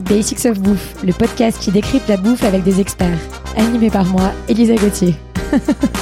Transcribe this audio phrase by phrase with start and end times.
[0.00, 3.18] Basics of Bouffe, le podcast qui décrypte la bouffe avec des experts.
[3.56, 5.14] Animé par moi, Elisa Gauthier.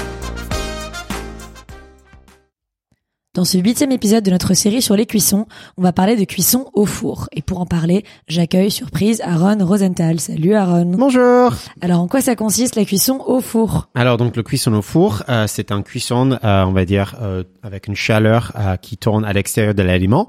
[3.38, 5.46] Dans ce huitième épisode de notre série sur les cuissons,
[5.77, 7.28] on va parler de cuisson au four.
[7.31, 10.19] Et pour en parler, j'accueille surprise Aaron Rosenthal.
[10.19, 10.90] Salut Aaron.
[10.99, 11.53] Bonjour.
[11.81, 13.90] Alors en quoi ça consiste la cuisson au four?
[13.95, 17.45] Alors donc le cuisson au four, euh, c'est un cuisson, euh, on va dire, euh,
[17.62, 20.28] avec une chaleur euh, qui tourne à l'extérieur de l'aliment.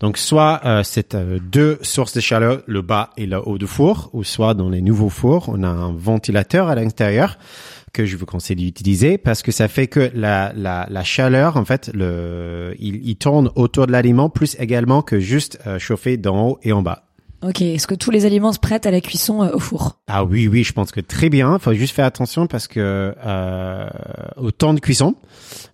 [0.00, 3.68] Donc soit euh, c'est euh, deux sources de chaleur, le bas et le haut du
[3.68, 7.38] four, ou soit dans les nouveaux fours, on a un ventilateur à l'intérieur
[7.92, 11.64] que je vous conseille d'utiliser parce que ça fait que la, la, la chaleur, en
[11.64, 16.58] fait, le, il, tourne autour de l'aliment plus également que juste euh, chauffer d'en haut
[16.62, 17.07] et en bas.
[17.40, 20.00] Ok, est-ce que tous les aliments se prêtent à la cuisson euh, au four?
[20.08, 21.54] Ah oui, oui, je pense que très bien.
[21.54, 23.88] Il faut juste faire attention parce que euh,
[24.36, 25.14] au temps de cuisson,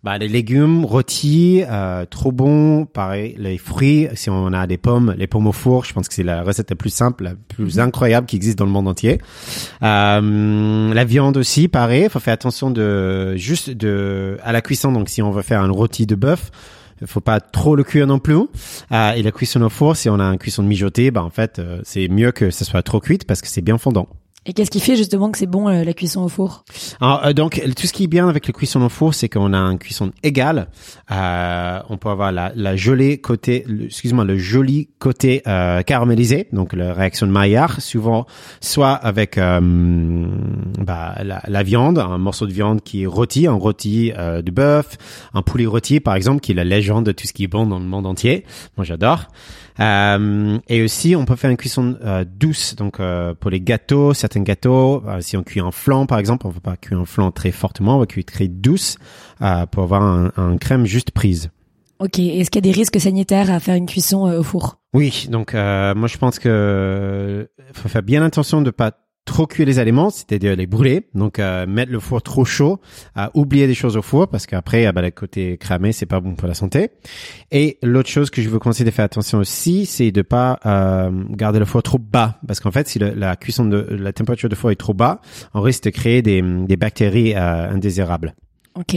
[0.02, 2.84] bah, les légumes rôtis, euh, trop bons.
[2.84, 6.12] Pareil, les fruits, si on a des pommes, les pommes au four, je pense que
[6.12, 9.22] c'est la recette la plus simple, la plus incroyable qui existe dans le monde entier.
[9.82, 12.04] Euh, la viande aussi, pareil.
[12.04, 14.92] Il faut faire attention de juste de à la cuisson.
[14.92, 16.50] Donc, si on veut faire un rôti de bœuf,
[17.00, 18.34] il faut pas trop le cuire non plus.
[18.92, 21.30] Euh, et la cuisson au four, si on a un cuisson de mijoté, bah en
[21.30, 24.08] fait, euh, c'est mieux que ça soit trop cuite parce que c'est bien fondant.
[24.46, 26.64] Et qu'est-ce qui fait justement que c'est bon euh, la cuisson au four?
[27.00, 29.54] Alors, euh, donc, tout ce qui est bien avec le cuisson au four, c'est qu'on
[29.54, 30.68] a une cuisson égale.
[31.10, 36.74] Euh, on peut avoir la, la jolie côté, excuse-moi, le joli côté euh, caramélisé, donc
[36.74, 38.26] la réaction de Maillard, souvent
[38.60, 39.60] soit avec euh,
[40.78, 44.50] bah, la, la viande, un morceau de viande qui est rôti, un rôti euh, de
[44.50, 44.98] bœuf,
[45.32, 47.66] un poulet rôti par exemple, qui est la légende de tout ce qui est bon
[47.66, 48.44] dans le monde entier.
[48.76, 49.28] Moi, j'adore.
[49.80, 54.14] Euh, et aussi, on peut faire une cuisson euh, douce, donc euh, pour les gâteaux,
[54.14, 57.00] certains gâteaux, euh, si on cuit un flan par exemple, on ne veut pas cuire
[57.00, 58.98] un flan très fortement, on va cuire très douce
[59.42, 61.50] euh, pour avoir un, un crème juste prise.
[61.98, 64.78] Ok, est-ce qu'il y a des risques sanitaires à faire une cuisson euh, au four?
[64.92, 68.92] Oui, donc euh, moi je pense que faut faire bien attention de pas
[69.24, 71.06] trop cuire les aliments, c'est-à-dire les brûler.
[71.14, 72.80] Donc euh, mettre le four trop chaud,
[73.14, 76.20] à oublier des choses au four parce qu'après, ah bah, le côté cramé, c'est pas
[76.20, 76.90] bon pour la santé.
[77.50, 81.10] Et l'autre chose que je veux conseiller de faire attention aussi, c'est de pas euh,
[81.30, 84.54] garder le four trop bas parce qu'en fait, si la cuisson de la température de
[84.54, 85.20] four est trop bas,
[85.54, 88.34] on risque de créer des, des bactéries euh, indésirables.
[88.76, 88.94] Ok.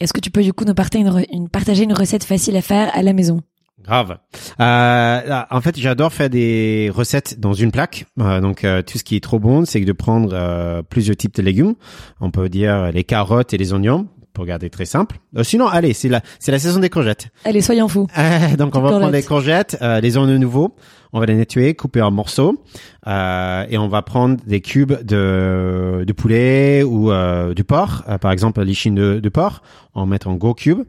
[0.00, 2.90] Est-ce que tu peux du coup nous partager une- partager une recette facile à faire
[2.94, 3.42] à la maison?
[3.84, 4.18] Grave.
[4.60, 8.06] Euh, là, en fait, j'adore faire des recettes dans une plaque.
[8.18, 11.34] Euh, donc, euh, tout ce qui est trop bon, c'est de prendre euh, plusieurs types
[11.34, 11.74] de légumes.
[12.20, 15.18] On peut dire les carottes et les oignons, pour garder très simple.
[15.36, 17.28] Euh, sinon, allez, c'est la c'est la saison des courgettes.
[17.44, 18.06] Allez, soyons fous.
[18.18, 20.74] Euh, donc, on va prendre les courgettes, euh, les oignons nouveaux.
[21.12, 22.62] On va les nettoyer, couper en morceaux,
[23.08, 28.16] euh, et on va prendre des cubes de, de poulet ou euh, du porc, euh,
[28.16, 29.62] par exemple l'échine de, de porc.
[29.96, 30.84] On va mettre en gros cubes.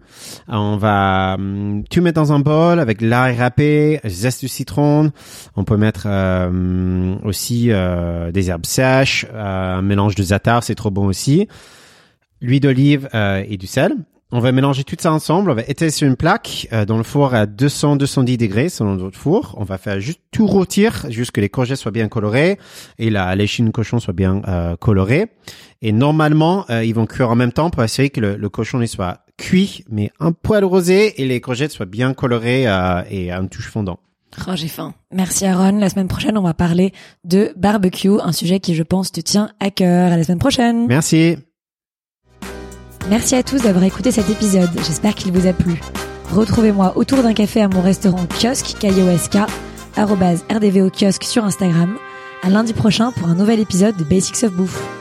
[0.47, 5.11] On va hum, tout mettre dans un bol avec l'ail râpé, zeste de citron.
[5.55, 10.75] On peut mettre euh, aussi euh, des herbes sèches, euh, un mélange de za'atar, c'est
[10.75, 11.47] trop bon aussi.
[12.41, 13.95] L'huile d'olive euh, et du sel.
[14.33, 15.51] On va mélanger tout ça ensemble.
[15.51, 19.17] On va étaler sur une plaque euh, dans le four à 200-210 degrés selon notre
[19.17, 19.55] four.
[19.57, 22.57] On va faire juste tout rôtir jusqu'à que les courgettes soient bien colorées
[22.97, 25.27] et la l'échine cochon soit bien euh, colorée.
[25.81, 28.81] Et normalement, euh, ils vont cuire en même temps pour assurer que le, le cochon
[28.81, 33.31] il soit cuit mais un poil rosé et les courgettes soient bien colorées euh, et
[33.33, 33.99] à une touche fondant.
[34.47, 34.93] Oh, j'ai faim.
[35.11, 35.77] Merci Aaron.
[35.77, 36.93] La semaine prochaine, on va parler
[37.25, 40.13] de barbecue, un sujet qui, je pense, te tient à cœur.
[40.13, 40.87] À la semaine prochaine.
[40.87, 41.35] Merci.
[43.11, 44.69] Merci à tous d'avoir écouté cet épisode.
[44.87, 45.81] J'espère qu'il vous a plu.
[46.31, 49.37] Retrouvez-moi autour d'un café à mon restaurant kiosque, K-I-O-S-K,
[49.97, 51.97] RDVO kiosque sur Instagram.
[52.41, 55.00] À lundi prochain pour un nouvel épisode de Basics of Bouffe.